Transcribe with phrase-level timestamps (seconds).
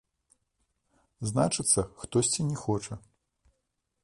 [1.31, 2.93] Значыцца, хтосьці не хоча.